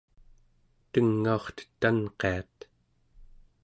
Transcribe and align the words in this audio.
tengaurtet 0.91 1.69
tanqiat 1.81 2.57